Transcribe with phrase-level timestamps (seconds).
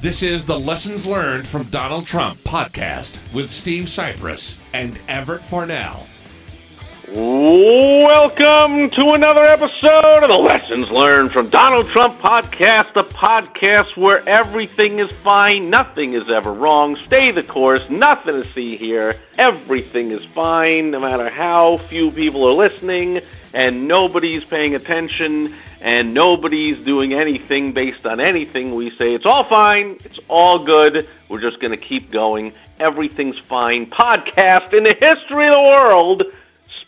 [0.00, 6.06] This is the Lessons Learned from Donald Trump podcast with Steve Cypress and Everett Farnell.
[7.10, 14.28] Welcome to another episode of the Lessons Learned from Donald Trump podcast, a podcast where
[14.28, 16.96] everything is fine, nothing is ever wrong.
[17.06, 19.18] Stay the course, nothing to see here.
[19.38, 23.22] Everything is fine, no matter how few people are listening,
[23.54, 29.14] and nobody's paying attention, and nobody's doing anything based on anything we say.
[29.14, 31.08] It's all fine, it's all good.
[31.30, 32.52] We're just going to keep going.
[32.78, 33.86] Everything's fine.
[33.86, 36.22] Podcast in the history of the world.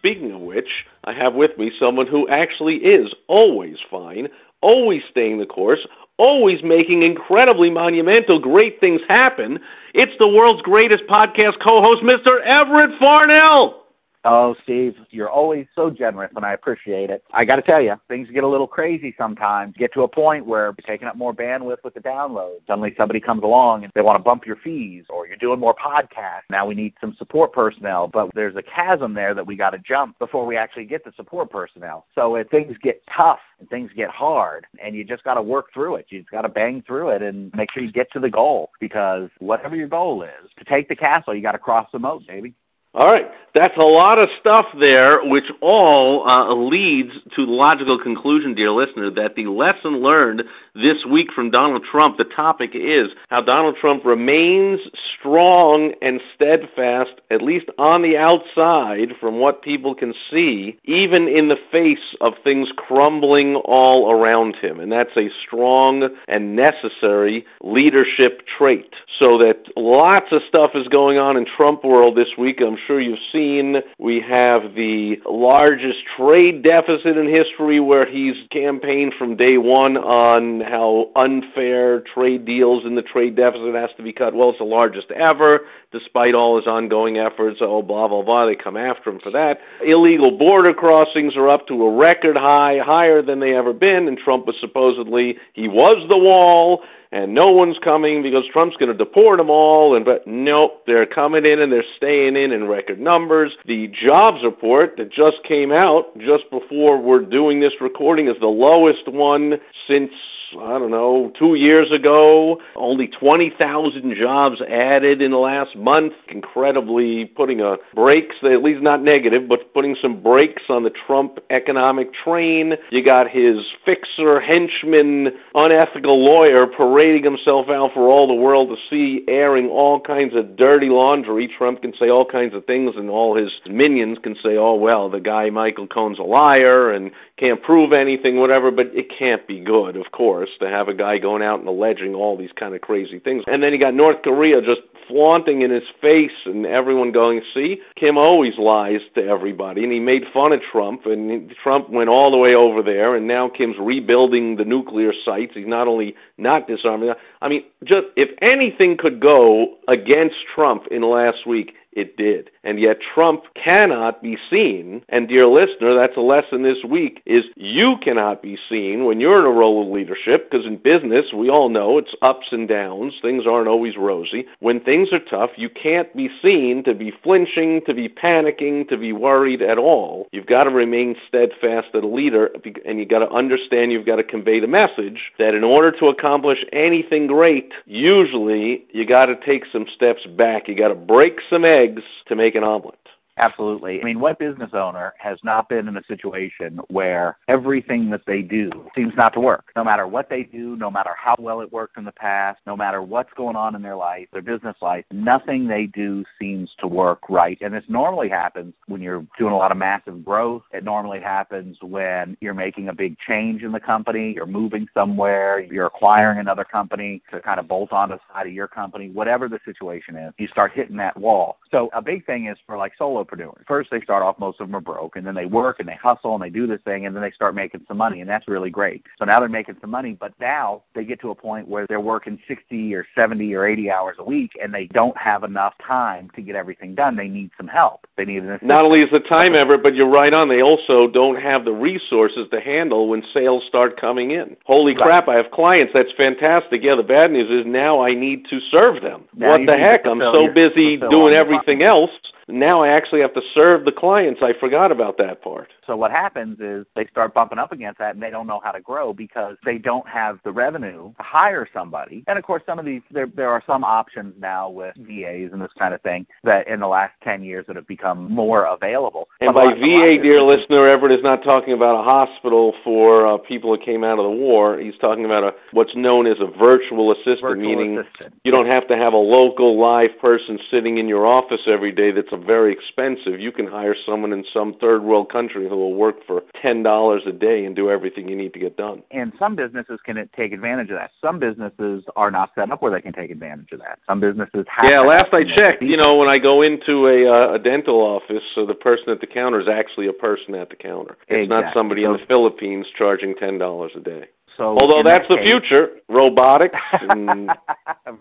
[0.00, 4.28] Speaking of which, I have with me someone who actually is always fine,
[4.62, 9.58] always staying the course, always making incredibly monumental, great things happen.
[9.92, 12.40] It's the world's greatest podcast co host, Mr.
[12.46, 13.79] Everett Farnell.
[14.24, 17.24] Oh, Steve, you're always so generous, and I appreciate it.
[17.32, 19.74] I got to tell you, things get a little crazy sometimes.
[19.78, 22.58] Get to a point where you're taking up more bandwidth with the download.
[22.66, 25.74] Suddenly, somebody comes along and they want to bump your fees, or you're doing more
[25.74, 26.42] podcasts.
[26.50, 29.78] Now we need some support personnel, but there's a chasm there that we got to
[29.78, 32.04] jump before we actually get the support personnel.
[32.14, 35.66] So if things get tough and things get hard, and you just got to work
[35.72, 36.06] through it.
[36.10, 38.70] You just got to bang through it and make sure you get to the goal
[38.80, 42.22] because whatever your goal is, to take the castle, you got to cross the moat,
[42.26, 42.54] baby.
[42.92, 47.98] All right, that's a lot of stuff there, which all uh, leads to the logical
[47.98, 50.42] conclusion, dear listener, that the lesson learned
[50.74, 54.80] this week from Donald Trump, the topic is how Donald Trump remains
[55.18, 61.48] strong and steadfast, at least on the outside, from what people can see, even in
[61.48, 64.80] the face of things crumbling all around him.
[64.80, 68.94] And that's a strong and necessary leadership trait.
[69.20, 72.60] So that lots of stuff is going on in Trump world this week.
[72.60, 73.76] I'm sure you've seen.
[73.98, 80.60] We have the largest trade deficit in history where he's campaigned from day one on
[80.60, 84.34] how unfair trade deals and the trade deficit has to be cut.
[84.34, 85.60] Well, it's the largest ever,
[85.92, 87.58] despite all his ongoing efforts.
[87.60, 88.46] Oh, blah, blah, blah.
[88.46, 89.58] They come after him for that.
[89.84, 94.18] Illegal border crossings are up to a record high, higher than they ever been, and
[94.18, 96.82] Trump was supposedly, he was the wall
[97.12, 99.96] and no one's coming because Trump's going to deport them all.
[99.96, 103.52] And but nope, they're coming in and they're staying in in record numbers.
[103.66, 108.46] The jobs report that just came out just before we're doing this recording is the
[108.46, 109.54] lowest one
[109.88, 110.12] since
[110.58, 112.60] I don't know, two years ago.
[112.74, 116.12] Only 20,000 jobs added in the last month.
[116.28, 121.38] Incredibly putting a brakes, at least not negative, but putting some brakes on the Trump
[121.50, 122.74] economic train.
[122.90, 128.76] You got his fixer, henchman, unethical lawyer parading himself out for all the world to
[128.90, 131.48] see, airing all kinds of dirty laundry.
[131.58, 135.08] Trump can say all kinds of things, and all his minions can say, oh, well,
[135.08, 139.60] the guy Michael Cohen's a liar and can't prove anything, whatever, but it can't be
[139.60, 142.80] good, of course to have a guy going out and alleging all these kind of
[142.80, 143.44] crazy things.
[143.48, 147.80] And then you got North Korea just flaunting in his face and everyone going, see,
[147.96, 149.82] Kim always lies to everybody.
[149.82, 153.26] And he made fun of Trump, and Trump went all the way over there, and
[153.26, 155.52] now Kim's rebuilding the nuclear sites.
[155.54, 157.12] He's not only not disarming,
[157.42, 162.50] I mean, just if anything could go against Trump in last week, it did.
[162.62, 165.02] And yet Trump cannot be seen.
[165.08, 169.38] And dear listener, that's a lesson this week is you cannot be seen when you're
[169.38, 173.14] in a role of leadership because in business, we all know it's ups and downs.
[173.20, 174.46] Things aren't always rosy.
[174.60, 178.96] When things are tough, you can't be seen to be flinching, to be panicking, to
[178.96, 180.28] be worried at all.
[180.32, 182.50] You've got to remain steadfast as a leader
[182.84, 186.06] and you've got to understand you've got to convey the message that in order to
[186.06, 190.68] accomplish anything great, usually you got to take some steps back.
[190.68, 192.99] You got to break some eggs eggs to make an omelet.
[193.40, 194.00] Absolutely.
[194.02, 198.42] I mean, what business owner has not been in a situation where everything that they
[198.42, 199.72] do seems not to work?
[199.74, 202.76] No matter what they do, no matter how well it worked in the past, no
[202.76, 206.86] matter what's going on in their life, their business life, nothing they do seems to
[206.86, 207.56] work right.
[207.62, 210.62] And this normally happens when you're doing a lot of massive growth.
[210.72, 215.60] It normally happens when you're making a big change in the company, you're moving somewhere,
[215.60, 219.48] you're acquiring another company to kind of bolt on the side of your company, whatever
[219.48, 221.56] the situation is, you start hitting that wall.
[221.70, 223.66] So a big thing is for like solo solopreneurs.
[223.66, 225.98] First, they start off, most of them are broke, and then they work and they
[226.02, 228.48] hustle and they do this thing, and then they start making some money, and that's
[228.48, 229.04] really great.
[229.18, 232.00] So now they're making some money, but now they get to a point where they're
[232.00, 236.30] working 60 or 70 or 80 hours a week, and they don't have enough time
[236.36, 237.16] to get everything done.
[237.16, 238.06] They need some help.
[238.16, 238.68] They need an assistant.
[238.68, 240.48] Not only is the time ever, but you're right on.
[240.48, 244.56] They also don't have the resources to handle when sales start coming in.
[244.64, 245.04] Holy Right.
[245.04, 245.28] crap!
[245.28, 245.92] I have clients.
[245.94, 246.82] That's fantastic.
[246.82, 249.24] Yeah, the bad news is now I need to serve them.
[249.34, 250.06] Now what the heck?
[250.06, 252.10] I'm so busy doing everything else.
[252.52, 254.40] Now I actually have to serve the clients.
[254.42, 255.70] I forgot about that part.
[255.86, 258.70] So what happens is they start bumping up against that and they don't know how
[258.72, 262.24] to grow because they don't have the revenue to hire somebody.
[262.28, 265.60] And of course some of these there there are some options now with VAs and
[265.60, 269.28] this kind of thing that in the last 10 years that have become more available.
[269.40, 272.74] And by lot- a lot VA, dear listener, Everett is not talking about a hospital
[272.84, 274.78] for uh, people that came out of the war.
[274.78, 278.34] He's talking about a what's known as a virtual assistant, virtual meaning assistant.
[278.44, 282.10] you don't have to have a local live person sitting in your office every day
[282.10, 283.40] that's a very expensive.
[283.40, 287.22] You can hire someone in some third world country who will work for ten dollars
[287.26, 289.02] a day and do everything you need to get done.
[289.10, 291.10] and some businesses can take advantage of that.
[291.20, 293.98] Some businesses are not set up where they can take advantage of that.
[294.06, 297.54] Some businesses have Yeah, last I checked, you know, when I go into a uh,
[297.54, 300.76] a dental office, so the person at the counter is actually a person at the
[300.76, 301.16] counter.
[301.28, 301.78] It's not Exactly.
[301.80, 304.24] somebody in the Philippines charging ten dollars a day.
[304.56, 306.76] So Although that's that the case- future, robotics,
[307.10, 307.48] and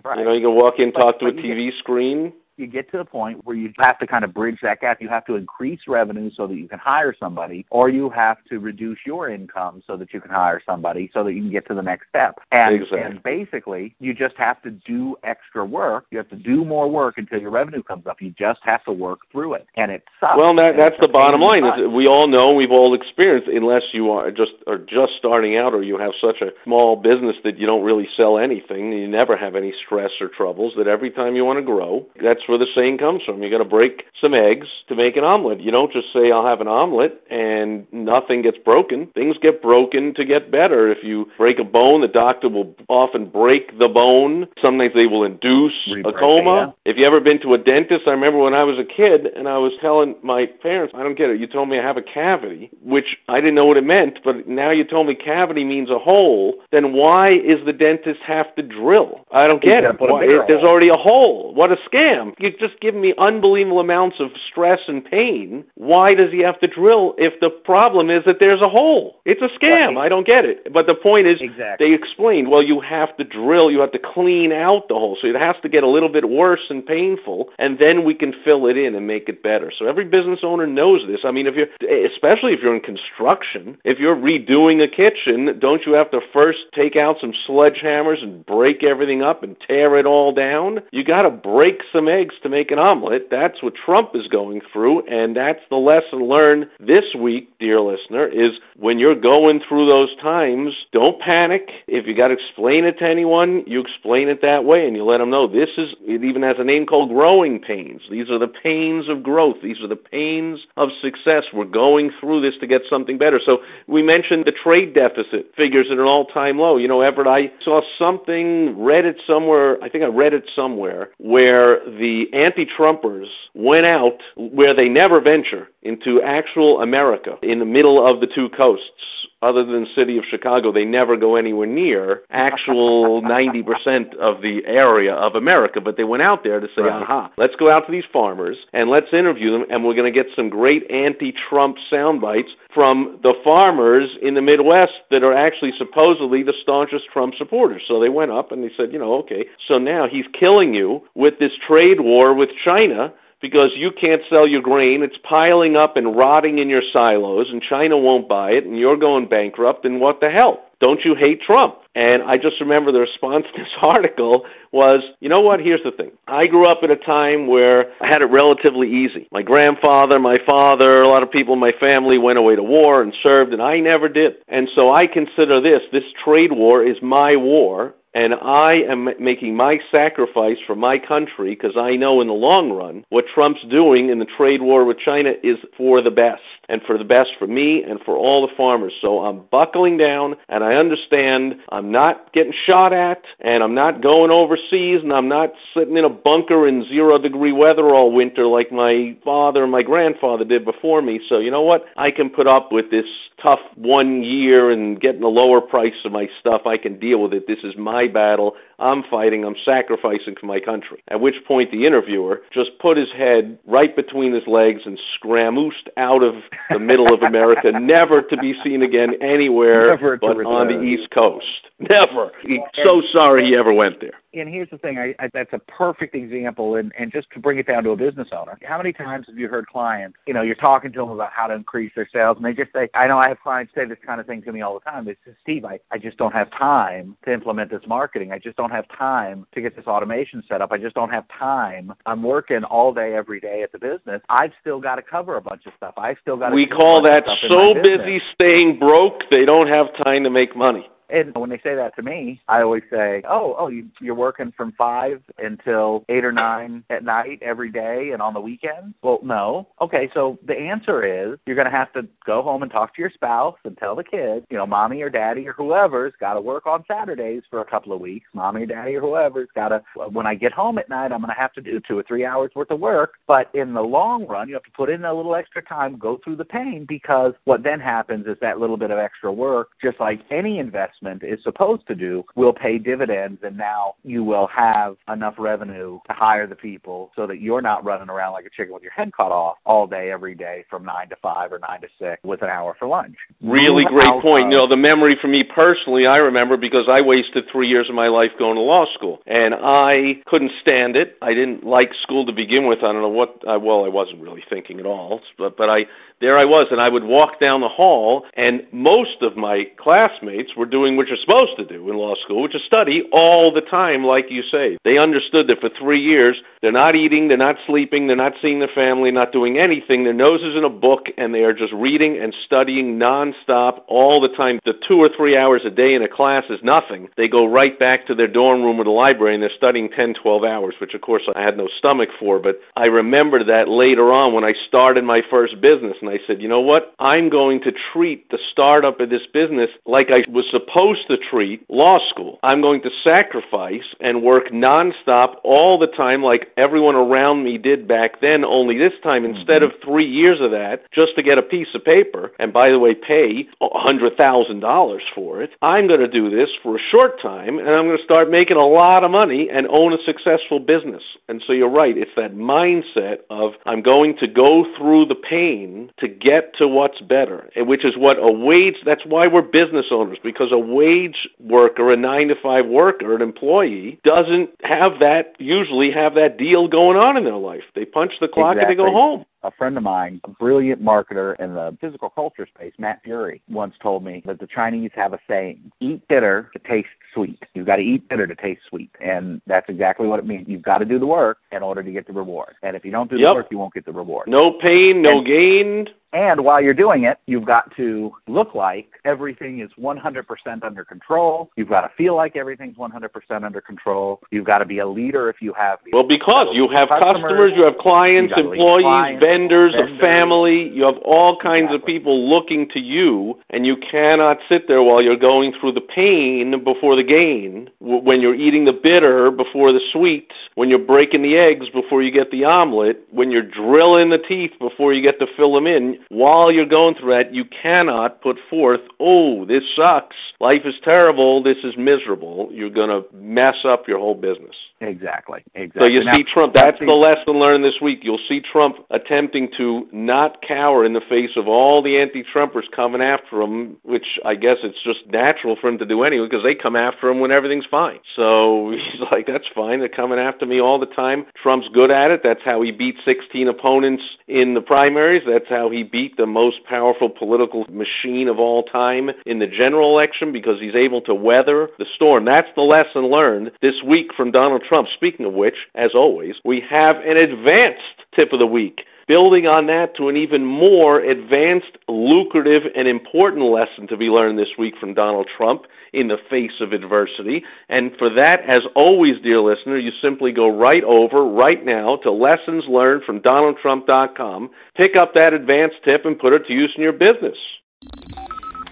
[0.06, 0.18] right.
[0.19, 2.31] you know, you can walk in, talk to a TV screen.
[2.59, 5.01] You get to the point where you have to kind of bridge that gap.
[5.01, 8.59] You have to increase revenue so that you can hire somebody, or you have to
[8.59, 11.73] reduce your income so that you can hire somebody so that you can get to
[11.73, 12.39] the next step.
[12.51, 13.00] And, Exactly.
[13.01, 16.06] and basically, you just have to do extra work.
[16.11, 18.21] You have to do more work until your revenue comes up.
[18.21, 19.67] You just have to work through it.
[19.77, 20.38] And it sucks.
[20.38, 21.63] Well, that, that's the bottom line.
[21.63, 23.50] Is we all know, we've all experienced.
[23.50, 27.35] Unless you are just are just starting out, or you have such a small business
[27.44, 30.73] that you don't really sell anything, you never have any stress or troubles.
[30.77, 33.42] That every time you want to grow, that's where the saying comes from.
[33.42, 35.62] You got to break some eggs to make an omelet.
[35.62, 39.07] You don't just say I'll have an omelet and nothing gets broken.
[39.13, 40.92] Things get broken to get better.
[40.92, 44.48] If you break a bone, the doctor will often break the bone.
[44.62, 46.75] Sometimes they will induce a Re-break it, coma.
[46.86, 49.48] If you ever been to a dentist, I remember when I was a kid and
[49.48, 51.40] I was telling my parents, I don't get it.
[51.40, 54.48] You told me I have a cavity, which I didn't know what it meant, but
[54.48, 56.56] now you told me cavity means a hole.
[56.72, 59.25] Then why is the dentist have to drill?
[59.31, 60.00] I don't get it.
[60.00, 61.54] Why, there's already a hole.
[61.54, 62.36] What a scam.
[62.39, 65.65] You're just giving me unbelievable amounts of stress and pain.
[65.75, 69.19] Why does he have to drill if the problem is that there's a hole?
[69.25, 69.95] It's a scam.
[69.95, 70.06] Right.
[70.06, 70.71] I don't get it.
[70.74, 71.88] But the point is, Exactly.
[71.89, 75.18] they explained, well, you have to drill, you have to clean out the hole.
[75.21, 78.33] So it has to get a little bit worse and painful, and then we can
[78.45, 79.71] fill it in and make it better.
[79.77, 81.19] So every business owner knows this.
[81.25, 81.68] I mean, if you're,
[82.06, 86.59] especially if you're in construction, if you're redoing a kitchen, don't you have to first
[86.74, 90.80] take out some sledgehammers and break everything up and tear it all down?
[90.91, 93.29] You got to break some eggs to make an omelet.
[93.29, 98.27] That's what Trump is going through, and that's the lesson learned this week, dear listener,
[98.27, 101.69] is when you're going through those times, don't panic.
[101.87, 105.03] If you got to explain it to anyone, you explain it that way and you
[105.03, 108.01] let them know this is, it even has a name called growing pains.
[108.09, 109.57] These are the pains of growth.
[109.61, 111.43] These are the pains of success.
[111.53, 113.39] We're going through this to get something better.
[113.45, 116.77] So we mentioned the trade deficit figures at an all-time low.
[116.77, 121.09] You know, Everett, I saw something, read it somewhere, I think I read it somewhere,
[121.17, 128.03] where the anti-Trumpers went out where they never venture into actual America in the middle
[128.03, 129.27] of the two coasts.
[129.41, 134.62] Other than the city of Chicago, they never go anywhere near actual 90% of the
[134.65, 135.79] area of America.
[135.79, 137.01] But they went out there to say, Right.
[137.03, 140.24] aha, let's go out to these farmers and let's interview them, and we're going to
[140.24, 145.72] get some great anti-Trump sound bites from the farmers in the Midwest that are actually
[145.77, 147.81] supposedly the staunchest Trump supporters.
[147.88, 151.01] So they went up and they said, you know, okay, so now he's killing you
[151.15, 155.03] with this trade war with China because you can't sell your grain.
[155.03, 158.98] It's piling up and rotting in your silos, and China won't buy it, and you're
[158.98, 160.65] going bankrupt, and what the hell?
[160.79, 161.75] Don't you hate Trump?
[161.93, 165.91] And I just remember the response to this article was, you know what, here's the
[165.91, 166.12] thing.
[166.27, 169.27] I grew up at a time where I had it relatively easy.
[169.31, 173.01] My grandfather, my father, a lot of people in my family went away to war
[173.01, 174.36] and served, and I never did.
[174.48, 179.56] And so I consider this, this trade war is my war, and I am making
[179.56, 184.10] my sacrifice for my country because I know in the long run what Trump's doing
[184.10, 187.48] in the trade war with China is for the best and for the best for
[187.48, 188.94] me and for all the farmers.
[189.01, 194.01] So I'm buckling down and I understand I'm not getting shot at and I'm not
[194.01, 198.46] going overseas and I'm not sitting in a bunker in zero degree weather all winter
[198.48, 201.20] like my father and my grandfather did before me.
[201.30, 201.86] So you know what?
[201.98, 203.06] I can put up with this
[203.42, 206.62] tough one year and getting a lower price of my stuff.
[206.66, 207.48] I can deal with it.
[207.48, 208.56] This is my high battle.
[208.79, 209.44] I'm fighting.
[209.44, 211.03] I'm sacrificing for my country.
[211.10, 215.89] At which point the interviewer just put his head right between his legs and scramoosed
[215.98, 216.36] out of
[216.70, 221.68] the middle of America, never to be seen again anywhere but on the East Coast.
[221.79, 222.32] Never.
[222.46, 225.59] He's so sorry he ever went there and here's the thing I, I, that's a
[225.59, 228.93] perfect example and, and just to bring it down to a business owner how many
[228.93, 231.91] times have you heard clients you know you're talking to them about how to increase
[231.95, 234.27] their sales and they just say i know i have clients say this kind of
[234.27, 235.05] thing to me all the time.
[235.05, 238.31] They say steve i, I just don't have time to implement this marketing.
[238.31, 240.71] I just don't have time to get this automation set up.
[240.71, 241.93] I just don't have time.
[242.05, 244.21] I'm working all day every day at the business.
[244.29, 245.93] I've still got to cover a bunch of stuff.
[245.98, 250.24] I've still got to we call that so busy staying broke they don't have time
[250.24, 253.68] to make money and when they say that to me, I always say, "Oh, oh,
[253.68, 258.34] you, you're working from five until eight or nine at night every day, and on
[258.34, 259.68] the weekends." Well, no.
[259.82, 263.01] Okay, so the answer is you're going to have to go home and talk to
[263.01, 266.42] your spouse and tell the kids, you know, mommy or daddy or whoever's got to
[266.42, 268.28] work on Saturdays for a couple of weeks.
[268.34, 269.82] Mommy or daddy or whoever's got to.
[270.10, 272.25] When I get home at night, I'm going to have to do two or three
[272.25, 273.13] hours worth of work.
[273.28, 276.20] But in the long run, you have to put in a little extra time, go
[276.24, 280.00] through the pain, because what then happens is that little bit of extra work, just
[280.00, 284.48] like any investment investment is supposed to do will pay dividends and now you will
[284.48, 288.50] have enough revenue to hire the people so that you're not running around like a
[288.50, 291.60] chicken with your head cut off all day every day from 9 to 5 or
[291.60, 293.15] 9 to 6 with an hour for lunch.
[293.41, 294.46] Really great point.
[294.46, 297.89] Of, you know, the memory for me personally, I remember because I wasted 3 years
[297.89, 301.18] of my life going to law school and I couldn't stand it.
[301.22, 302.79] I didn't like school to begin with.
[302.79, 305.86] I don't know what I, well, I wasn't really thinking at all, but but I
[306.21, 310.55] there I was, and I would walk down the hall, and most of my classmates
[310.55, 313.61] were doing what you're supposed to do in law school, which is study all the
[313.61, 314.77] time, like you say.
[314.83, 318.59] They understood that for three years, they're not eating, they're not sleeping, they're not seeing
[318.59, 320.03] their family, not doing anything.
[320.03, 324.19] Their nose is in a book, and they are just reading and studying nonstop all
[324.19, 324.59] the time.
[324.65, 327.07] The two or three hours a day in a class is nothing.
[327.15, 330.15] They go right back to their dorm room or the library, and they're studying 10,
[330.21, 332.39] 12 hours, which of course I had no stomach for.
[332.39, 336.42] But I remember that later on when I started my first business, and I said,
[336.42, 336.94] you know what?
[337.00, 341.66] I'm going to treat the startup of this business like I was supposed to treat
[341.70, 342.39] law school.
[342.44, 347.88] I'm going to sacrifice and work nonstop all the time like everyone around me did
[347.88, 349.36] back then, only this time, mm-hmm.
[349.38, 352.70] instead of three years of that, just to get a piece of paper, and by
[352.70, 357.60] the way, pay $100,000 for it, I'm going to do this for a short time,
[357.60, 361.04] and I'm going to start making a lot of money and own a successful business.
[361.28, 365.92] And so you're right, it's that mindset of I'm going to go through the pain
[366.00, 370.18] to get to what's better, which is what a wage, that's why we're business owners,
[370.24, 375.91] because a wage worker, a nine to five worker, an employee, doesn't have that, usually
[375.91, 377.63] have that deal going on in their life.
[377.75, 378.74] They punch the clock exactly.
[378.74, 382.48] and they go home a friend of mine, a brilliant marketer in the physical culture
[382.53, 386.60] space, Matt Furey, once told me that the Chinese have a saying, eat bitter to
[386.60, 387.42] taste sweet.
[387.54, 388.92] You've got to eat bitter to taste sweet.
[389.01, 390.48] And that's exactly what it means.
[390.48, 392.56] You've got to do the work in order to get the reward.
[392.63, 393.30] And if you don't do yep.
[393.30, 394.28] the work, you won't get the reward.
[394.28, 395.88] No pain, no and, gain.
[396.12, 401.51] And while you're doing it, you've got to look like everything is 100% under control.
[401.56, 404.20] You've got to feel like everything's 100% under control.
[404.32, 405.80] You've got to be a leader if you have.
[405.86, 410.04] The Well, because you have customers, customers you have clients, employees, clients, vendors, vendors, a
[410.04, 410.70] family.
[410.70, 411.75] You have all kinds exactly.
[411.75, 415.82] of people looking to you, and you cannot sit there while you're going through the
[415.82, 417.70] pain before the gain.
[417.80, 420.32] When you're eating the bitter before the sweet.
[420.56, 423.08] When you're breaking the eggs before you get the omelet.
[423.12, 426.96] When you're drilling the teeth before you get to fill them in while you're going
[426.96, 430.16] through that, you cannot put forth, oh, this sucks.
[430.39, 431.42] Life is terrible.
[431.42, 432.50] This is miserable.
[432.51, 434.56] You're going to mess up your whole business.
[434.82, 435.44] Exactly.
[435.56, 435.82] Exactly.
[435.82, 436.54] So you now, see Trump.
[436.54, 438.00] That's the lesson learned this week.
[438.04, 443.01] You'll see Trump attempting to not cower in the face of all the anti-Trumpers coming
[443.01, 446.56] after him, which I guess it's just natural for him to do anyway, because they
[446.56, 448.00] come after him when everything's fine.
[448.15, 449.79] So he's like, that's fine.
[449.79, 451.25] They're coming after me all the time.
[451.41, 452.22] Trump's good at it.
[452.24, 455.24] That's how he beat 16 opponents in the primaries.
[455.27, 459.91] That's how he beat the most powerful political machine of all time in the general
[459.91, 462.25] election because he's able to weather the storm.
[462.25, 464.88] That's the lesson learned this week from Donald Trump.
[464.96, 467.84] Speaking of which, as always, we have an advanced
[468.15, 473.44] tip of the week building on that to an even more advanced, lucrative, and important
[473.44, 475.63] lesson to be learned this week from Donald Trump
[475.94, 477.44] in the face of adversity.
[477.70, 482.12] And for that, as always, dear listener, you simply go right over right now to
[482.12, 486.84] lessons learned from DonaldTrump.com, pick up that advanced tip, and put it to use in
[486.84, 487.38] your business.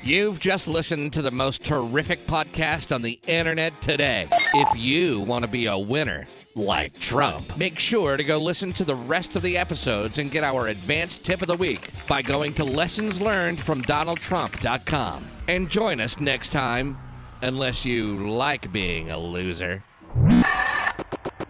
[0.04, 4.30] You've just listened to the most terrific podcast on the internet today.
[4.54, 7.58] If you want to be a winner, like Trump.
[7.58, 11.24] Make sure to go listen to the rest of the episodes and get our advanced
[11.24, 15.28] tip of the week by going to lessonslearnedfromdonaldtrump.com.
[15.48, 16.98] And join us next time
[17.42, 19.84] Unless you like being a loser.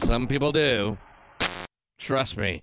[0.03, 0.97] Some people do.
[1.97, 2.61] Trust me,